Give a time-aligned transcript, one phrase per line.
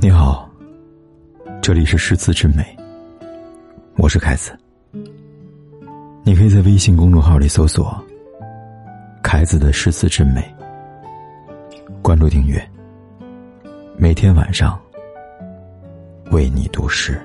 [0.00, 0.48] 你好，
[1.60, 2.64] 这里是诗词之美，
[3.96, 4.56] 我是凯子。
[6.22, 8.00] 你可以在微信公众号里搜索
[9.24, 10.54] “凯子的诗词之美”，
[12.00, 12.64] 关注订阅，
[13.96, 14.80] 每天晚上
[16.30, 17.20] 为你读诗。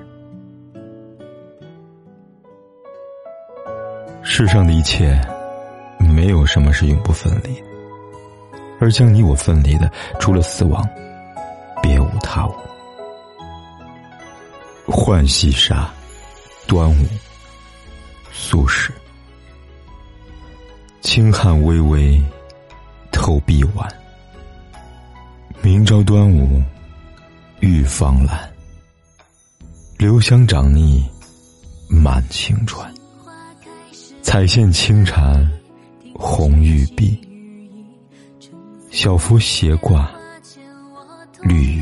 [4.20, 5.16] 世上的一切，
[6.12, 7.56] 没有什么是永不分离，
[8.80, 9.88] 而将你我分离的，
[10.18, 10.84] 除了死亡。
[12.34, 12.54] 别无他物。
[14.86, 15.88] 浣溪沙，
[16.66, 17.06] 端午，
[18.32, 18.90] 苏轼。
[21.00, 22.20] 清汉微微，
[23.12, 23.88] 透碧晚。
[25.62, 26.60] 明朝端午，
[27.60, 28.52] 玉芳兰。
[29.96, 31.08] 留香长腻，
[31.88, 32.92] 满晴川。
[34.22, 35.48] 彩线轻缠，
[36.14, 37.20] 红玉臂。
[38.90, 40.10] 小幅斜挂。
[41.42, 41.73] 绿，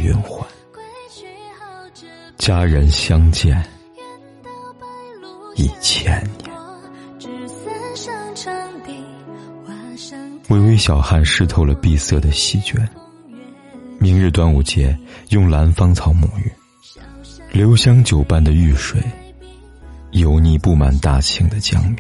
[2.39, 3.63] 佳人相见
[5.55, 6.53] 一千年。
[10.49, 12.89] 微微小汗湿透了碧色的席卷。
[13.99, 16.53] 明日端午节，用兰芳草沐浴，
[17.53, 19.01] 留香酒般的玉水，
[20.11, 21.99] 油腻布满大清的江面。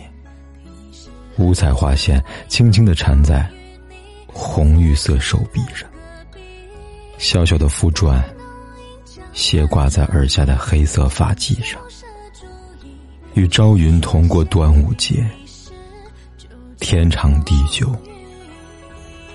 [1.39, 3.49] 五彩花线轻轻的缠在
[4.27, 5.89] 红玉色手臂上。
[7.19, 8.21] 小小的符篆，
[9.33, 11.80] 斜挂在耳下的黑色发髻上，
[13.34, 15.27] 与朝云同过端午节。
[16.78, 17.94] 天长地久，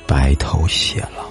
[0.05, 1.27] 白头偕老。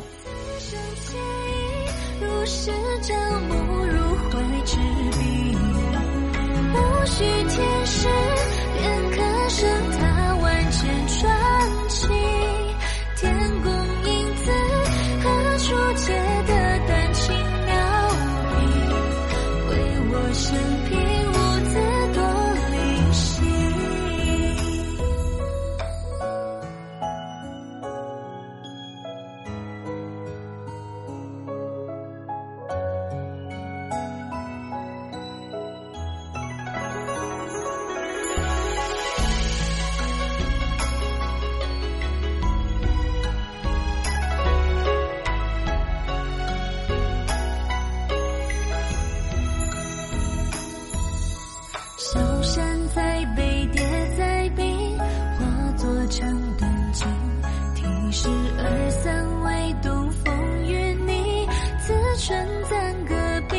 [62.19, 62.35] 春
[62.69, 63.15] 簪隔
[63.51, 63.57] 壁，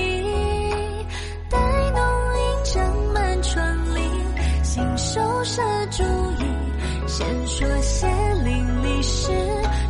[1.47, 1.57] 待
[1.91, 2.01] 浓
[2.39, 3.63] 荫长满窗
[3.93, 4.01] 棂，
[4.63, 6.43] 信手舍烛意，
[7.07, 8.09] 闲说闲
[8.43, 8.65] 淋。
[8.81, 9.31] 你是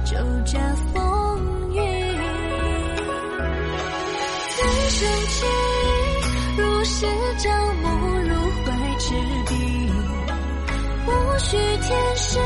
[0.03, 0.59] 酒家
[0.93, 1.79] 风雨，
[4.57, 7.05] 人生际遇，如是
[7.37, 7.49] 朝
[7.81, 7.87] 暮，
[8.27, 8.35] 如
[8.65, 8.65] 怀
[8.99, 9.15] 之
[9.47, 9.55] 笔，
[11.07, 12.37] 无需天使。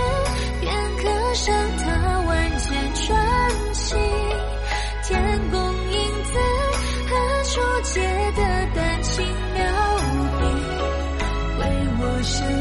[7.92, 8.42] 何处借得
[8.74, 9.64] 丹青妙
[10.40, 10.46] 笔？
[11.60, 11.64] 为
[12.00, 12.61] 我生